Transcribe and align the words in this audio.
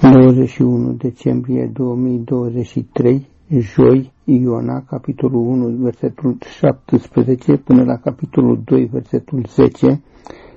21 0.00 0.92
decembrie 0.92 1.66
2023, 1.72 3.26
joi, 3.48 4.12
Iona, 4.24 4.82
capitolul 4.82 5.46
1, 5.46 5.68
versetul 5.68 6.36
17 6.58 7.56
până 7.56 7.84
la 7.84 7.96
capitolul 7.96 8.62
2, 8.64 8.84
versetul 8.84 9.44
10 9.48 10.02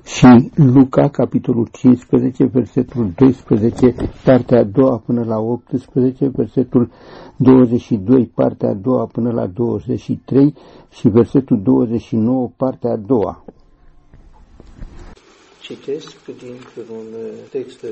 și 0.06 0.52
Luca, 0.56 1.08
capitolul 1.08 1.68
15, 1.72 2.46
versetul 2.46 3.12
12, 3.16 3.96
partea 4.24 4.60
a 4.60 4.64
doua 4.64 4.98
până 5.06 5.24
la 5.24 5.38
18, 5.40 6.28
versetul 6.28 6.90
22, 7.38 8.32
partea 8.36 8.70
a 8.70 8.74
doua 8.74 9.06
până 9.06 9.32
la 9.32 9.46
23 9.48 10.54
și 10.90 11.08
versetul 11.10 11.62
29, 11.62 12.52
partea 12.58 12.92
a 12.92 12.98
doua. 12.98 13.44
Citesc 15.62 16.26
dintr-un 16.26 17.08
text 17.50 17.86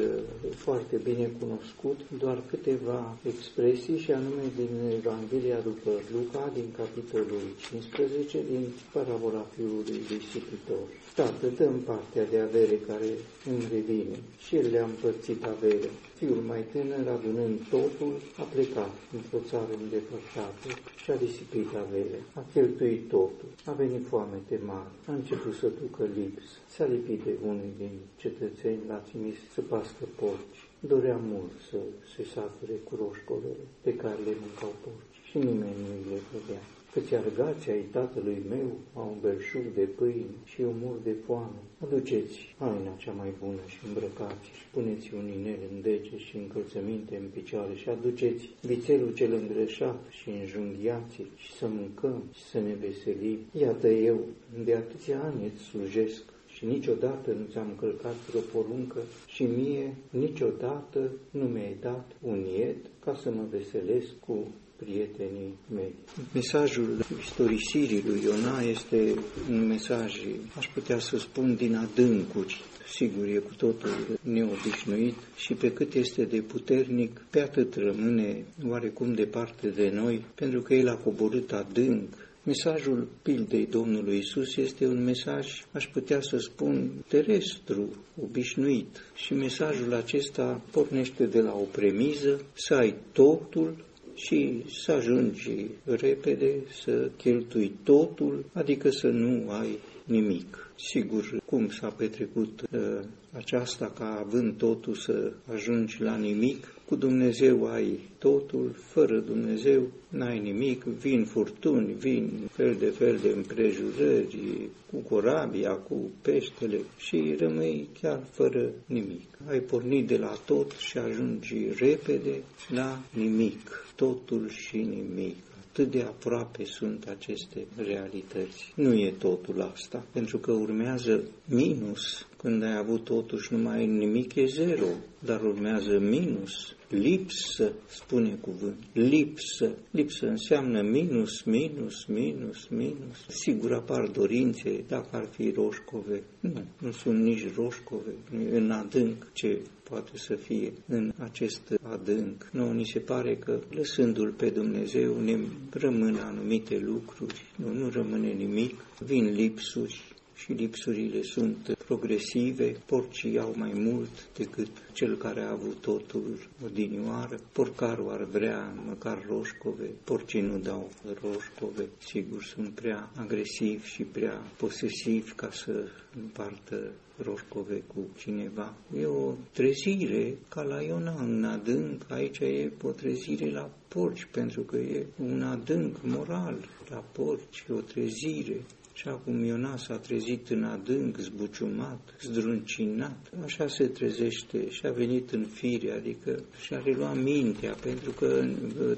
foarte 0.56 0.96
bine 1.04 1.32
cunoscut 1.40 2.00
doar 2.20 2.38
câteva 2.50 3.18
expresii 3.28 3.98
și 3.98 4.12
anume 4.12 4.46
din 4.56 4.74
Evanghelia 5.00 5.60
după 5.70 5.92
Luca, 6.14 6.52
din 6.54 6.68
capitolul 6.78 7.46
15, 7.70 8.38
din 8.52 8.64
parabola 8.94 9.46
fiului 9.56 10.00
risipitor. 10.14 10.86
Tată, 11.16 11.48
dăm 11.58 11.76
partea 11.92 12.26
de 12.32 12.40
avere 12.40 12.78
care 12.88 13.10
îmi 13.50 13.68
revine 13.76 14.18
și 14.44 14.56
el 14.56 14.68
le-a 14.72 14.88
împărțit 14.92 15.44
avere. 15.44 15.90
Fiul 16.20 16.44
mai 16.52 16.64
tânăr, 16.72 17.06
adunând 17.18 17.58
totul, 17.76 18.14
a 18.42 18.46
plecat 18.54 18.94
într-o 19.18 19.42
țară 19.50 19.74
îndepărtată 19.82 20.68
și 21.02 21.12
a 21.12 21.16
risipit 21.26 21.70
avere. 21.86 22.20
A 22.40 22.44
cheltuit 22.54 23.04
totul. 23.16 23.50
A 23.70 23.72
venit 23.72 24.04
foamete 24.12 24.60
mare. 24.66 24.94
A 25.10 25.12
început 25.20 25.54
să 25.62 25.68
ducă 25.82 26.04
lips. 26.20 26.46
S-a 26.74 26.86
lipit 26.94 27.20
de 27.24 27.34
unii 27.52 27.69
din 27.78 27.96
cetățeni, 28.22 28.88
l-a 28.88 29.02
trimis 29.08 29.38
să 29.54 29.62
pască 29.62 30.04
porci. 30.20 30.62
Dorea 30.80 31.20
mult 31.32 31.52
să 31.70 31.78
se 32.12 32.24
sature 32.34 32.78
cu 32.88 32.94
roșcolele 33.04 33.66
pe 33.82 33.94
care 34.02 34.20
le 34.28 34.36
mâncau 34.44 34.74
porci 34.84 35.18
și 35.30 35.38
nimeni 35.38 35.80
nu 35.86 35.94
le 36.12 36.20
vedea. 36.34 36.64
Căci 36.94 37.12
argații 37.12 37.72
ai 37.72 37.86
tatălui 37.92 38.42
meu 38.50 38.70
au 38.94 39.08
un 39.14 39.20
belșug 39.22 39.66
de 39.76 39.86
pâine 39.98 40.38
și 40.44 40.62
un 40.62 40.76
mur 40.84 40.98
de 41.04 41.16
foame. 41.26 41.62
Aduceți 41.84 42.56
haina 42.60 42.94
cea 42.98 43.12
mai 43.12 43.32
bună 43.44 43.64
și 43.68 43.80
îmbrăcați 43.88 44.48
și 44.58 44.64
puneți 44.74 45.14
un 45.14 45.28
inel 45.38 45.62
în 45.72 45.82
dege 45.82 46.18
și 46.18 46.38
încălțăminte 46.38 47.16
în 47.16 47.28
picioare 47.34 47.74
și 47.76 47.90
aduceți 47.90 48.50
vițelul 48.62 49.14
cel 49.14 49.34
îngreșat 49.34 50.00
și 50.10 50.30
înjunghiați 50.30 51.16
și 51.36 51.52
să 51.58 51.68
mâncăm 51.68 52.24
și 52.34 52.44
să 52.52 52.60
ne 52.60 52.74
veselim. 52.86 53.40
Iată 53.52 53.88
eu, 53.88 54.20
de 54.64 54.76
atâția 54.76 55.20
ani 55.24 55.46
îți 55.46 55.64
slujesc 55.64 56.24
și 56.60 56.66
niciodată 56.66 57.30
nu 57.32 57.46
ți-am 57.52 57.76
călcat 57.80 58.16
vreo 58.30 58.42
poruncă 58.42 59.00
și 59.28 59.44
mie 59.44 59.96
niciodată 60.10 61.12
nu 61.32 61.46
mi-ai 61.46 61.78
dat 61.82 62.12
un 62.22 62.46
ied 62.58 62.78
ca 63.00 63.20
să 63.24 63.32
mă 63.32 63.44
veselesc 63.52 64.08
cu 64.26 64.48
prietenii 64.76 65.58
mei. 65.74 65.94
Mesajul 66.34 67.06
istorisirii 67.20 68.04
lui 68.08 68.22
Iona 68.24 68.62
este 68.62 69.14
un 69.50 69.68
mesaj, 69.68 70.26
aș 70.58 70.68
putea 70.68 71.00
să 71.00 71.18
spun, 71.18 71.56
din 71.56 71.76
adâncuri. 71.76 72.62
Sigur, 72.88 73.26
e 73.26 73.38
cu 73.38 73.54
totul 73.58 73.90
neobișnuit 74.22 75.16
și 75.36 75.54
pe 75.54 75.74
cât 75.74 75.94
este 75.94 76.24
de 76.24 76.42
puternic, 76.42 77.22
pe 77.30 77.40
atât 77.40 77.76
rămâne 77.76 78.46
oarecum 78.68 79.14
departe 79.14 79.68
de 79.68 79.92
noi, 79.94 80.26
pentru 80.36 80.62
că 80.62 80.74
el 80.74 80.88
a 80.88 80.96
coborât 80.96 81.52
adânc 81.52 82.30
Mesajul 82.50 83.08
pildei 83.22 83.66
Domnului 83.66 84.18
Isus 84.18 84.56
este 84.56 84.86
un 84.86 85.04
mesaj, 85.04 85.48
aș 85.72 85.88
putea 85.88 86.22
să 86.22 86.38
spun, 86.38 86.92
terestru, 87.08 87.90
obișnuit. 88.24 89.02
Și 89.16 89.34
mesajul 89.34 89.94
acesta 89.94 90.62
pornește 90.72 91.26
de 91.26 91.42
la 91.42 91.54
o 91.54 91.64
premiză, 91.72 92.42
să 92.54 92.74
ai 92.74 92.96
totul 93.12 93.86
și 94.14 94.64
să 94.84 94.92
ajungi 94.92 95.66
repede, 95.84 96.64
să 96.84 97.12
cheltui 97.18 97.72
totul, 97.84 98.46
adică 98.54 98.90
să 98.90 99.08
nu 99.08 99.50
ai 99.50 99.80
nimic. 100.04 100.72
Sigur, 100.76 101.42
cum 101.46 101.70
s-a 101.70 101.88
petrecut 101.88 102.62
uh, 102.72 103.00
aceasta 103.32 103.92
ca 103.98 104.24
având 104.26 104.58
totul 104.58 104.96
să 104.96 105.32
ajungi 105.54 106.02
la 106.02 106.16
nimic, 106.16 106.74
cu 106.90 106.96
Dumnezeu 106.96 107.68
ai 107.68 108.00
totul, 108.18 108.76
fără 108.78 109.20
Dumnezeu 109.20 109.88
n-ai 110.08 110.40
nimic, 110.40 110.84
vin 110.84 111.26
furtuni, 111.26 111.94
vin 111.94 112.50
fel 112.52 112.76
de 112.80 112.86
fel 112.86 113.20
de 113.22 113.30
împrejurări, 113.30 114.70
cu 114.92 114.98
corabia, 114.98 115.72
cu 115.72 116.12
peștele 116.22 116.80
și 116.98 117.36
rămâi 117.40 117.88
chiar 118.02 118.24
fără 118.32 118.70
nimic. 118.86 119.38
Ai 119.50 119.60
pornit 119.60 120.08
de 120.08 120.18
la 120.18 120.34
tot 120.46 120.72
și 120.72 120.98
ajungi 120.98 121.68
repede 121.80 122.42
la 122.70 123.00
nimic, 123.14 123.86
totul 123.96 124.50
și 124.50 124.78
nimic 124.78 125.36
atât 125.72 125.92
de 125.92 126.02
aproape 126.02 126.66
sunt 126.66 127.08
aceste 127.08 127.66
realități. 127.76 128.74
Nu 128.76 128.94
e 128.94 129.14
totul 129.20 129.62
asta, 129.74 130.06
pentru 130.12 130.38
că 130.38 130.52
urmează 130.52 131.24
minus. 131.46 132.28
Când 132.38 132.64
ai 132.64 132.78
avut 132.78 133.04
totuși 133.04 133.54
nu 133.54 133.60
mai 133.60 133.78
ai 133.78 133.86
nimic, 133.86 134.36
e 134.36 134.46
zero, 134.46 134.88
dar 135.20 135.42
urmează 135.42 136.00
minus, 136.00 136.76
lipsă, 136.90 137.74
spune 137.88 138.38
cuvânt, 138.42 138.78
lipsă. 138.94 139.76
Lipsă 139.92 140.26
înseamnă 140.26 140.82
minus, 140.82 141.44
minus, 141.44 142.06
minus, 142.06 142.68
minus. 142.68 143.26
Sigur 143.28 143.74
apar 143.74 144.08
dorințe, 144.08 144.84
dacă 144.88 145.10
ar 145.12 145.28
fi 145.32 145.52
roșcove. 145.52 146.24
Nu, 146.40 146.64
nu 146.80 146.92
sunt 146.92 147.24
nici 147.24 147.54
roșcove. 147.56 148.14
În 148.52 148.72
adânc 148.72 149.32
ce 149.34 149.62
poate 149.84 150.18
să 150.18 150.36
fie 150.36 150.74
în 150.88 151.12
acest 151.18 151.80
adânc. 151.84 152.50
Nu, 152.52 152.72
ni 152.72 152.86
se 152.86 153.00
pare 153.00 153.36
că 153.36 153.60
lăsându-L 153.70 154.32
pe 154.32 154.50
Dumnezeu 154.50 155.20
ne 155.20 155.38
rămân 155.70 156.16
anumite 156.16 156.78
lucruri, 156.78 157.46
nu, 157.56 157.74
nu 157.74 157.90
rămâne 157.90 158.32
nimic, 158.32 158.76
vin 159.00 159.26
lipsuri, 159.26 160.16
și 160.44 160.52
lipsurile 160.52 161.22
sunt 161.22 161.78
progresive, 161.86 162.76
porcii 162.86 163.40
au 163.40 163.54
mai 163.58 163.72
mult 163.76 164.28
decât 164.38 164.68
cel 164.94 165.16
care 165.16 165.42
a 165.42 165.52
avut 165.52 165.82
totul 165.82 166.48
odinioară, 166.66 167.40
porcarul 167.52 168.12
ar 168.12 168.24
vrea 168.24 168.74
măcar 168.88 169.26
roșcove, 169.28 169.90
porcii 170.04 170.42
nu 170.42 170.58
dau 170.58 170.92
roșcove, 171.22 171.86
sigur 171.98 172.44
sunt 172.44 172.70
prea 172.70 173.12
agresivi 173.16 173.88
și 173.88 174.04
prea 174.04 174.42
posesivi 174.58 175.32
ca 175.32 175.50
să 175.52 175.88
împartă 176.16 176.92
roșcove 177.24 177.84
cu 177.88 178.08
cineva. 178.18 178.74
E 179.00 179.06
o 179.06 179.34
trezire 179.52 180.38
ca 180.50 180.62
la 180.62 180.82
Iona 180.82 181.16
în 181.22 181.44
adânc, 181.44 182.06
aici 182.10 182.40
e 182.40 182.72
o 182.84 182.92
trezire 182.92 183.52
la 183.52 183.70
porci, 183.88 184.28
pentru 184.32 184.62
că 184.62 184.78
e 184.78 185.06
un 185.22 185.42
adânc 185.42 185.96
moral 186.02 186.58
la 186.90 187.04
porci, 187.12 187.66
o 187.70 187.82
trezire 187.82 188.62
și 189.00 189.08
acum 189.08 189.44
Iona 189.44 189.78
s-a 189.78 189.98
trezit 189.98 190.50
în 190.50 190.64
adânc, 190.64 191.18
zbuciumat, 191.18 192.00
zdruncinat. 192.22 193.32
Așa 193.44 193.68
se 193.68 193.86
trezește 193.86 194.70
și 194.70 194.86
a 194.86 194.92
venit 194.92 195.32
în 195.32 195.44
fire, 195.44 195.92
adică 195.92 196.44
și-a 196.62 196.82
reluat 196.84 197.22
mintea, 197.24 197.76
pentru 197.82 198.12
că 198.12 198.46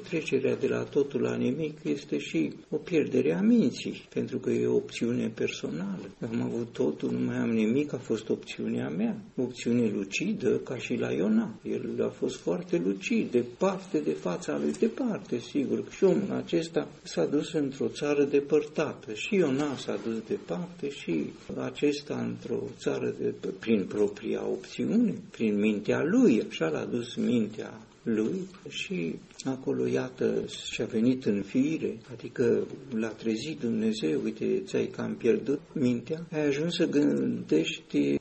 trecerea 0.10 0.56
de 0.56 0.68
la 0.68 0.84
totul 0.84 1.22
la 1.22 1.36
nimic 1.36 1.78
este 1.84 2.18
și 2.18 2.54
o 2.70 2.76
pierdere 2.78 3.34
a 3.34 3.42
minții, 3.42 4.08
pentru 4.14 4.38
că 4.38 4.50
e 4.50 4.66
o 4.66 4.76
opțiune 4.76 5.28
personală. 5.28 6.10
Am 6.32 6.42
avut 6.42 6.74
totul, 6.74 7.12
nu 7.12 7.26
mai 7.26 7.38
am 7.38 7.50
nimic, 7.50 7.94
a 7.94 7.98
fost 7.98 8.30
opțiunea 8.30 8.90
mea, 8.90 9.18
opțiune 9.36 9.92
lucidă, 9.94 10.58
ca 10.58 10.78
și 10.78 10.96
la 10.96 11.12
Iona. 11.12 11.60
El 11.64 12.04
a 12.04 12.10
fost 12.10 12.36
foarte 12.36 12.82
lucid, 12.86 13.32
departe 13.32 14.00
de 14.00 14.14
fața 14.14 14.58
lui, 14.58 14.72
departe, 14.80 15.40
sigur. 15.40 15.84
Și 15.90 16.04
omul 16.04 16.32
acesta 16.36 16.88
s-a 17.04 17.26
dus 17.26 17.54
într-o 17.54 17.88
țară 17.88 18.24
depărtată 18.24 19.14
și 19.14 19.36
Iona 19.36 19.76
s-a 19.76 19.91
s-a 19.92 20.00
dus 20.04 20.22
departe 20.28 20.90
și 20.90 21.26
acesta 21.64 22.16
într-o 22.16 22.64
țară 22.78 23.14
de, 23.20 23.34
prin 23.60 23.86
propria 23.86 24.48
opțiune, 24.48 25.14
prin 25.32 25.60
mintea 25.60 26.04
lui, 26.04 26.46
așa 26.50 26.70
l-a 26.70 26.86
dus 26.86 27.16
mintea 27.16 27.82
lui 28.04 28.48
și 28.70 29.16
acolo, 29.44 29.88
iată, 29.88 30.44
și-a 30.72 30.86
venit 30.86 31.26
în 31.26 31.42
fire, 31.42 31.98
adică 32.12 32.68
l-a 32.90 33.08
trezit 33.08 33.60
Dumnezeu, 33.60 34.22
uite, 34.24 34.62
ți-ai 34.66 34.86
cam 34.86 35.16
pierdut 35.16 35.60
mintea, 35.74 36.28
ai 36.32 36.46
ajuns 36.46 36.76
să 36.76 36.86
gândești 36.86 38.16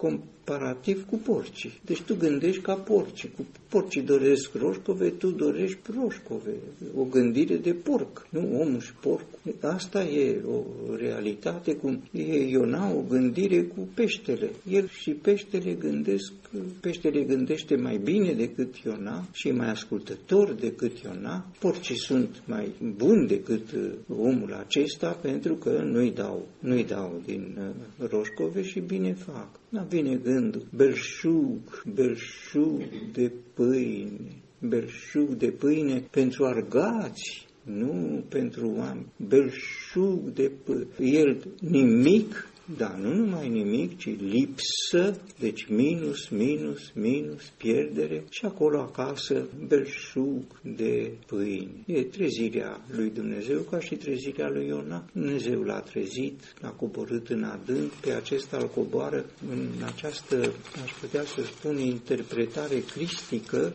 comparativ 0.51 1.07
cu 1.07 1.17
porcii. 1.17 1.81
Deci 1.85 2.03
tu 2.03 2.17
gândești 2.17 2.63
ca 2.63 2.75
porci. 2.75 3.29
Cu 3.37 3.47
porcii 3.69 4.03
doresc 4.03 4.55
roșcove, 4.55 5.09
tu 5.09 5.31
dorești 5.31 5.91
roșcove. 6.01 6.55
O 6.97 7.05
gândire 7.05 7.57
de 7.57 7.73
porc, 7.73 8.27
nu 8.31 8.61
omul 8.61 8.81
și 8.81 8.93
porc. 8.93 9.25
Asta 9.61 10.03
e 10.03 10.41
o 10.47 10.63
realitate, 10.97 11.75
cum 11.75 12.03
e 12.13 12.49
Iona 12.49 12.93
o 12.93 13.03
gândire 13.09 13.63
cu 13.63 13.89
peștele. 13.95 14.51
El 14.71 14.89
și 14.89 15.11
peștele 15.11 15.73
gândesc, 15.73 16.33
peștele 16.81 17.21
gândește 17.21 17.77
mai 17.77 18.01
bine 18.05 18.33
decât 18.33 18.77
Iona 18.77 19.25
și 19.33 19.51
mai 19.51 19.71
ascultător 19.71 20.53
decât 20.53 20.99
Iona. 20.99 21.47
Porcii 21.59 21.99
sunt 21.99 22.43
mai 22.47 22.69
buni 22.97 23.27
decât 23.27 23.73
uh, 23.73 23.91
omul 24.19 24.53
acesta 24.53 25.19
pentru 25.23 25.55
că 25.55 25.83
nu-i 25.85 26.13
dau, 26.13 26.47
nu-i 26.59 26.85
dau 26.85 27.21
din 27.27 27.57
uh, 27.59 28.09
roșcove 28.09 28.63
și 28.63 28.81
bine 28.81 29.13
fac. 29.13 29.49
Da, 29.73 29.83
vine 29.89 30.17
gândul, 30.41 30.67
belșug, 30.77 31.83
belșug 31.95 32.83
de 33.13 33.33
pâine, 33.55 34.43
belșug 34.59 35.29
de 35.29 35.51
pâine 35.51 36.03
pentru 36.11 36.45
argați, 36.45 37.47
nu 37.63 38.25
pentru 38.29 38.69
oameni, 38.77 39.13
belșug 39.29 40.33
de 40.33 40.51
pâine. 40.65 40.87
El 40.99 41.43
nimic 41.61 42.49
da, 42.77 42.97
nu 43.01 43.15
numai 43.15 43.49
nimic, 43.49 43.99
ci 43.99 44.17
lipsă, 44.21 45.21
deci 45.39 45.67
minus, 45.69 46.29
minus, 46.29 46.91
minus, 46.95 47.53
pierdere 47.57 48.25
și 48.31 48.45
acolo 48.45 48.81
acasă 48.81 49.49
belșug 49.67 50.43
de 50.63 51.13
pâine. 51.27 51.83
E 51.87 52.03
trezirea 52.03 52.81
lui 52.97 53.11
Dumnezeu 53.11 53.61
ca 53.61 53.81
și 53.81 53.95
trezirea 53.95 54.49
lui 54.49 54.67
Iona. 54.67 55.05
Dumnezeu 55.13 55.63
l-a 55.63 55.81
trezit, 55.81 56.55
l-a 56.61 56.71
coborât 56.71 57.29
în 57.29 57.43
adânc, 57.43 57.91
pe 57.93 58.13
acesta 58.13 58.57
îl 58.57 58.69
coboară 58.69 59.25
în 59.51 59.69
această, 59.85 60.53
aș 60.83 60.93
putea 61.01 61.25
să 61.25 61.43
spun, 61.43 61.79
interpretare 61.79 62.79
cristică 62.93 63.75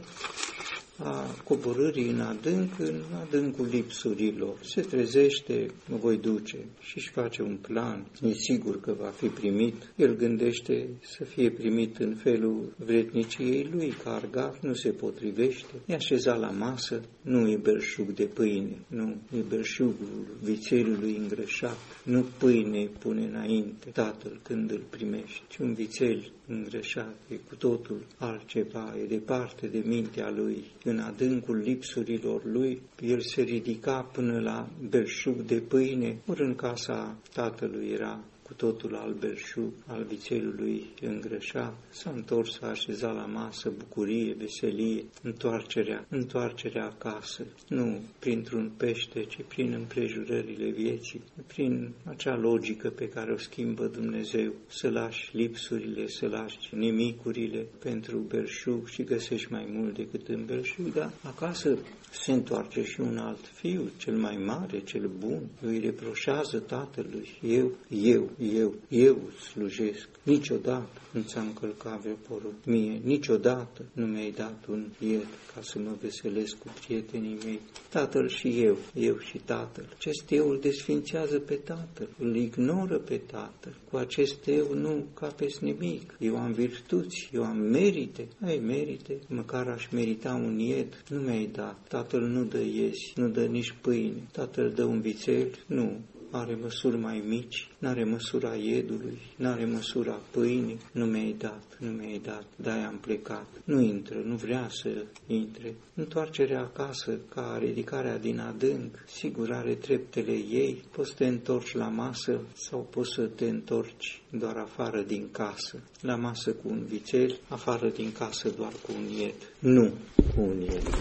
a 0.98 1.26
coborârii 1.44 2.10
în 2.10 2.20
adânc, 2.20 2.80
în 2.80 3.02
adâncul 3.22 3.68
lipsurilor. 3.72 4.58
Se 4.62 4.82
trezește, 4.82 5.66
mă 5.90 5.98
voi 5.98 6.18
duce 6.18 6.58
și 6.80 6.98
își 6.98 7.10
face 7.10 7.42
un 7.42 7.58
plan, 7.62 8.06
e 8.22 8.34
sigur 8.34 8.80
că 8.80 8.96
va 9.00 9.10
fi 9.10 9.28
primit. 9.28 9.94
El 9.96 10.16
gândește 10.16 10.88
să 11.02 11.24
fie 11.24 11.50
primit 11.50 11.98
în 11.98 12.16
felul 12.16 12.74
vretniciei 12.78 13.70
lui, 13.72 13.94
că 14.04 14.10
argaf 14.10 14.62
nu 14.62 14.74
se 14.74 14.90
potrivește. 14.90 15.74
E 15.86 15.94
așezat 15.94 16.40
la 16.40 16.50
masă, 16.50 17.02
nu 17.22 17.50
e 17.50 17.58
belșug 17.58 18.14
de 18.14 18.26
pâine, 18.26 18.78
nu, 18.88 19.16
e 19.38 19.42
belșugul 19.50 20.38
vițelului 20.44 21.16
îngrășat, 21.16 21.78
nu 22.04 22.26
pâine 22.38 22.90
pune 23.00 23.26
înainte 23.26 23.90
tatăl 23.90 24.40
când 24.44 24.72
îl 24.72 24.84
primești, 24.90 25.42
ci 25.48 25.58
un 25.58 25.74
vițel 25.74 26.32
îngrășat, 26.48 27.16
e 27.30 27.36
cu 27.36 27.56
totul 27.56 28.06
altceva, 28.18 28.96
e 29.02 29.06
departe 29.06 29.68
de 29.68 29.84
mintea 29.86 30.32
lui, 30.36 30.64
în 30.86 31.00
adâncul 31.00 31.58
lipsurilor 31.58 32.46
lui, 32.46 32.82
el 33.02 33.20
se 33.20 33.42
ridica 33.42 34.02
până 34.02 34.40
la 34.40 34.70
belșug 34.90 35.36
de 35.36 35.56
pâine, 35.56 36.18
ori 36.28 36.42
în 36.42 36.56
casa 36.56 37.18
tatălui 37.34 37.90
era 37.90 38.24
cu 38.48 38.54
totul 38.54 38.96
al 38.96 39.14
belșug, 39.20 39.72
al 39.88 40.04
vițelului 40.04 40.86
îngrășat, 41.02 41.74
s-a 41.90 42.12
întors, 42.16 42.58
s-a 42.58 42.68
așezat 42.70 43.16
la 43.16 43.26
masă, 43.26 43.72
bucurie, 43.78 44.34
veselie, 44.34 45.04
întoarcerea, 45.22 46.06
întoarcerea 46.10 46.86
acasă, 46.86 47.46
nu 47.68 48.02
printr-un 48.20 48.72
pește, 48.78 49.24
ci 49.24 49.40
prin 49.48 49.74
împrejurările 49.74 50.70
vieții, 50.70 51.22
prin 51.48 51.92
acea 52.04 52.38
logică 52.38 52.90
pe 52.90 53.10
care 53.10 53.32
o 53.32 53.38
schimbă 53.38 53.86
Dumnezeu, 53.86 54.54
să 54.68 54.90
lași 54.90 55.38
lipsurile, 55.38 56.08
să 56.08 56.28
lași 56.28 56.58
nimicurile 56.72 57.66
pentru 57.80 58.18
belșug 58.18 58.88
și 58.88 59.04
găsești 59.04 59.52
mai 59.52 59.66
mult 59.70 59.96
decât 59.96 60.28
în 60.28 60.46
belșug, 60.46 60.94
dar 60.94 61.12
acasă 61.24 61.78
se 62.22 62.32
întoarce 62.32 62.84
și 62.84 63.02
un 63.02 63.18
alt 63.18 63.46
fiu, 63.54 63.90
cel 63.98 64.18
mai 64.18 64.38
mare, 64.46 64.80
cel 64.80 65.10
bun, 65.20 65.42
îi 65.62 65.80
reproșează 65.80 66.60
tatălui, 66.60 67.28
eu, 67.42 67.72
eu, 67.90 68.30
eu, 68.56 68.76
eu 68.88 69.18
slujesc, 69.52 70.08
niciodată 70.24 71.02
nu 71.12 71.22
ți-am 71.22 71.54
călcat 71.60 72.00
vreo 72.00 72.16
poruncă, 72.28 72.58
mie, 72.66 73.02
niciodată 73.04 73.86
nu 73.94 74.06
mi-ai 74.06 74.32
dat 74.32 74.66
un 74.70 74.86
ied 75.00 75.28
ca 75.56 75.62
să 75.62 75.80
mă 75.80 75.92
veselesc 76.02 76.58
cu 76.58 76.68
prietenii 76.86 77.38
mei, 77.44 77.60
tatăl 77.90 78.30
și 78.30 78.62
eu, 78.62 78.78
eu 78.94 79.18
și 79.18 79.38
tatăl. 79.38 79.90
Acest 79.96 80.32
eu 80.32 80.50
îl 80.50 80.60
desfințează 80.60 81.40
pe 81.40 81.56
tatăl, 81.56 82.08
îl 82.20 82.36
ignoră 82.36 82.98
pe 82.98 83.18
tatăl. 83.18 83.76
Cu 83.92 83.98
acest 83.98 84.48
eu 84.48 84.74
nu 84.74 85.06
capes 85.14 85.60
nimic, 85.60 86.16
eu 86.20 86.38
am 86.38 86.52
virtuți, 86.52 87.30
eu 87.34 87.44
am 87.44 87.58
merite, 87.58 88.28
ai 88.46 88.58
merite, 88.58 89.20
măcar 89.28 89.68
aș 89.68 89.88
merita 89.92 90.34
un 90.34 90.60
ied, 90.60 91.04
nu 91.10 91.20
mi-ai 91.20 91.50
dat, 91.54 91.80
tatăl 91.88 92.05
nu 92.12 92.44
dă 92.44 92.60
iesi, 92.60 93.14
nu 93.16 93.30
dă 93.30 93.46
nici 93.46 93.76
pâine, 93.82 94.28
tatăl 94.32 94.72
dă 94.76 94.84
un 94.84 95.02
vițel, 95.02 95.48
nu, 95.68 96.02
are 96.38 96.58
măsuri 96.62 96.98
mai 96.98 97.24
mici, 97.28 97.68
n-are 97.78 98.04
măsura 98.04 98.56
iedului, 98.56 99.18
n-are 99.38 99.66
măsura 99.66 100.20
pâinii, 100.32 100.78
nu 100.92 101.06
mi-ai 101.06 101.36
dat, 101.38 101.78
nu 101.80 101.90
mi-ai 101.90 102.22
dat, 102.24 102.46
de 102.56 102.70
am 102.70 102.98
plecat. 103.02 103.48
Nu 103.64 103.82
intră, 103.82 104.22
nu 104.26 104.36
vrea 104.36 104.68
să 104.70 105.06
intre. 105.28 105.76
Întoarcerea 105.94 106.60
acasă, 106.60 107.20
ca 107.30 107.58
ridicarea 107.60 108.18
din 108.18 108.40
adânc, 108.40 109.04
sigur 109.08 109.52
are 109.52 109.76
treptele 109.76 110.32
ei, 110.32 110.84
poți 110.92 111.10
să 111.10 111.16
te 111.18 111.26
întorci 111.26 111.74
la 111.74 111.88
masă 111.88 112.42
sau 112.54 112.88
poți 112.90 113.14
să 113.14 113.22
te 113.22 113.46
întorci 113.46 114.22
doar 114.30 114.58
afară 114.58 115.02
din 115.02 115.28
casă. 115.32 115.84
La 116.02 116.16
masă 116.16 116.52
cu 116.52 116.68
un 116.70 116.86
vițel, 116.86 117.40
afară 117.48 117.90
din 117.90 118.12
casă 118.12 118.50
doar 118.58 118.72
cu 118.72 118.92
un 118.96 119.18
ied. 119.18 119.54
Nu 119.60 119.94
cu 120.36 120.42
un 120.42 120.62
ied. 120.62 120.96